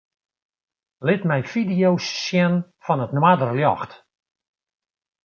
Lit 1.05 1.21
my 1.29 1.39
fideo's 1.51 2.05
sjen 2.25 2.53
fan 2.85 3.03
it 3.05 3.11
noarderljocht. 3.15 3.91